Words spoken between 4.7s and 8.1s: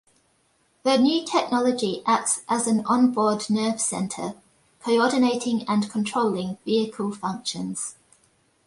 coordinating and controlling vehicle functions.